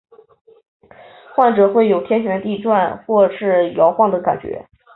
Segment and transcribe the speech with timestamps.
[1.35, 4.67] 患者会有天旋地转或是摇晃的感觉。